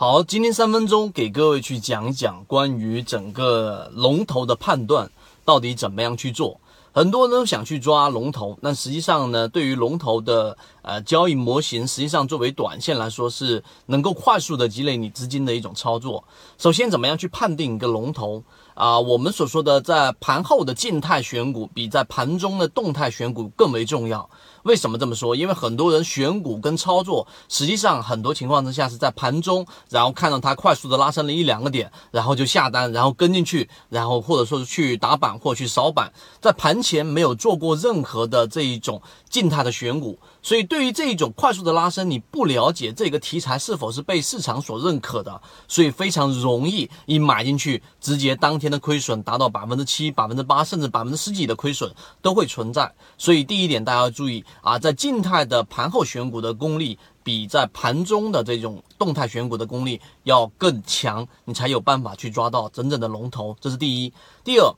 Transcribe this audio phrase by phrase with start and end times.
[0.00, 5.10] 好，今天三分钟给各位去讲一讲关于整个龙头的判断，
[5.44, 6.60] 到底怎么样去做。
[6.92, 16.24] 很多人都想去抓龙头，那实际上呢，对于龙头的呃交易模型，实际上作为短线来说是能够快速的积累你资金的一种操作。
[16.56, 18.42] 首先，怎么样去判定一个龙头
[18.74, 18.98] 啊？
[18.98, 24.28] 我们所说的在盘后的静态选股，比在盘中的动态选股更为重要。
[24.64, 25.36] 为什么这么说？
[25.36, 39.00] 因为很多人选股跟操作，实际上很多情况之下是在盘中，然后看到它快速的拉升了一两个点，然后就下单，然后跟进去，然后或者说是去打板或去扫板，在盘前没有做过任何的这一种
[39.30, 52.92] 静态的选股，所以对于这一种快速的拉升，你不了解这个题材是否是被市场所认可的，所以非常容易一买进去，直接当天的亏损达到百分之七、百分之八，甚至百分之十几的亏损都会存在。
[53.16, 54.44] 所以第一点大家要注意。
[54.62, 63.56] 啊，在静态的盘后选股的功力，比在盘中的这种动态选股的功力要更强，你才有办法去抓到真正的龙头。
[63.60, 64.12] 这是第一。
[64.44, 64.74] 第二。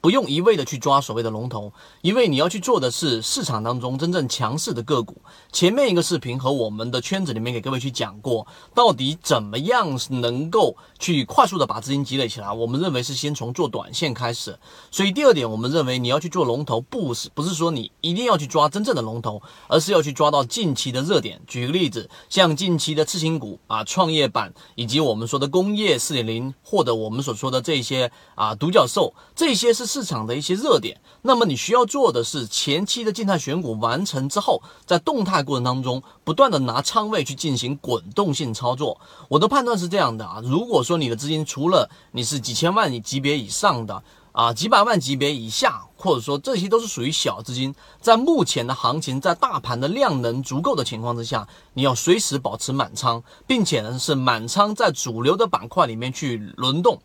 [0.00, 1.70] 不用一味的去抓所谓的龙头，
[2.00, 5.20] 因为你要去做的是市场当中真正强势的个股。
[5.52, 12.50] 前面一个视频和我们的圈子里面给各位去讲过，到底怎么样能够去快速的把资金积累起来。
[12.50, 14.58] 我们认为是先从做短线开始。
[14.90, 21.38] 所以第二点，我们认为你要去做龙头，不是不是说你一定要去抓真正的龙头，而是要去抓到近期的热点。
[21.46, 29.89] 举个例子，像近期的次新股啊、创业板，以及我们说的工业四点零，或者我们所说的这些啊独角兽，这些是。
[29.90, 39.00] 市场的一些热点，那么你需要做的是前期的静态选股完成之后，在动态过程当中不断的拿仓位去进行滚动性操作。
[39.28, 57.00] 我的判断是这样的啊，如果说你的资金除了你是几千万级别以上的啊，几百万级别以下，或者说这些都是属于小资金，在目前的行情，在大盘的量能足够的情况之下，你要随时保持满仓，并且呢是满仓在主流的板块里面去轮动。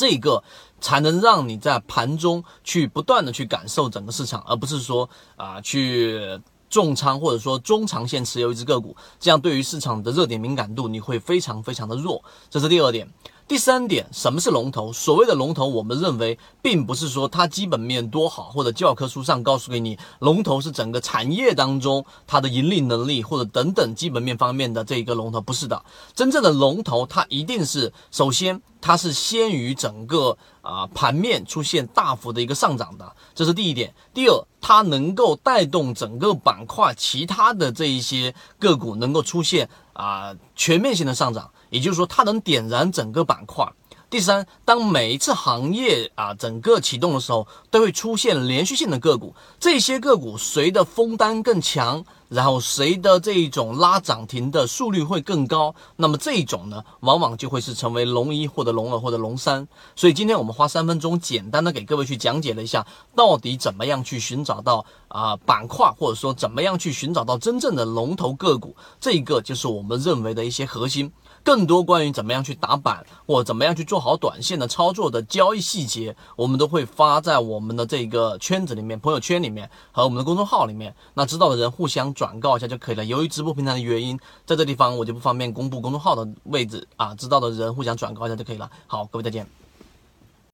[0.00, 0.42] 这个
[0.80, 6.40] 才能让你在盘中去不断的去感受整个市场，而不是说啊去
[6.70, 12.24] 重仓或者说中长线持有一只个股，这样对于市场的热点敏感度你会非常非常的弱。
[12.48, 13.12] 这是第二点。
[13.50, 14.92] 第三点，什么是龙头？
[14.92, 25.84] 所谓的龙头，我们认为并不是说它基本面多好，或者教科书上告诉给你，龙头是整个产业当中它的盈利能力或者等等基本面方面的这一个龙头，不是的。
[26.14, 33.92] 真正的龙头，它一定是首先它是先于整个啊盘面出现大幅的一个上涨的，这是第一点。
[34.14, 41.50] 第二，它能够带动整个板块其他的这一些个股能够出现啊全面性的上涨。
[41.70, 43.66] 也就是说，它能点燃整个板块。
[44.10, 52.04] 第三，当每一次行业啊整个启动的时候，都会出现连续性的个股，这些个股随着封单更强？
[52.30, 55.74] 然后谁的这一种拉涨停的速率会更高？
[55.96, 59.66] 那么这一种呢，往往就会是成为龙一或者龙二或者龙三。
[59.96, 62.86] 所以今天我们花三分钟，简单的给各位去讲解了一下，
[63.16, 71.12] 到底怎么样去寻找到啊板块，或者说怎么样去寻找到真正的龙头个股，这一个就是我们认为的一些核心。
[71.42, 80.94] 更多关于怎么样去打板或怎么样去做好短线的操作的交易细节，我们都会发在我们的这个圈子里面、朋友圈里面和我们的公众号里面。
[81.14, 82.14] 那知道的人互相。
[82.20, 83.02] 转告一下就可以了。
[83.06, 88.70] 由于直播平台的原因，在这地方我就不方便公布公众号的位置啊，知道的人互相转告一下就可以了。
[88.86, 89.46] 好，各位再见。